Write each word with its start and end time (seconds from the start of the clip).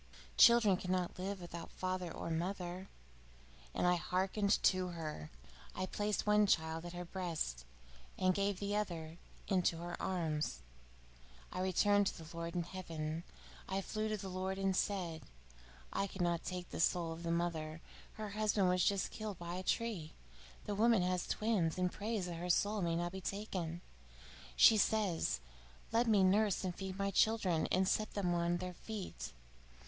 Children 0.35 0.77
cannot 0.77 1.19
live 1.19 1.39
without 1.39 1.69
father 1.69 2.11
or 2.11 2.31
mother.' 2.31 2.89
And 3.75 3.85
I 3.85 3.97
hearkened 3.97 4.63
to 4.63 4.87
her. 4.87 5.29
I 5.75 5.85
placed 5.85 6.25
one 6.25 6.47
child 6.47 6.85
at 6.85 6.93
her 6.93 7.05
breast 7.05 7.65
and 8.17 8.33
gave 8.33 8.59
the 8.59 8.75
other 8.75 9.19
into 9.47 9.77
her 9.77 10.01
arms, 10.01 10.61
and 11.51 11.61
returned 11.61 12.07
to 12.07 12.17
the 12.17 12.35
Lord 12.35 12.55
in 12.55 12.63
heaven. 12.63 13.23
I 13.69 13.81
flew 13.83 14.09
to 14.09 14.17
the 14.17 14.27
Lord, 14.27 14.57
and 14.57 14.75
said: 14.75 15.21
'I 15.93 16.07
could 16.07 16.21
not 16.23 16.43
take 16.43 16.71
the 16.71 16.79
soul 16.79 17.11
of 17.11 17.21
the 17.21 17.29
mother. 17.29 17.79
Her 18.13 18.29
husband 18.29 18.69
was 18.69 19.07
killed 19.09 19.37
by 19.37 19.53
a 19.53 19.61
tree; 19.61 20.13
the 20.65 20.73
woman 20.73 21.03
has 21.03 21.27
twins, 21.27 21.77
and 21.77 21.91
prays 21.91 22.25
that 22.25 22.37
her 22.37 22.49
soul 22.49 22.81
may 22.81 22.95
not 22.95 23.11
be 23.11 23.21
taken. 23.21 23.81
She 24.55 24.77
says: 24.77 25.41
"Let 25.91 26.07
me 26.07 26.23
nurse 26.23 26.63
and 26.63 26.73
feed 26.73 26.97
my 26.97 27.11
children, 27.11 27.67
and 27.71 27.87
set 27.87 28.15
them 28.15 28.33
on 28.33 28.57
their 28.57 28.73
feet. 28.73 29.31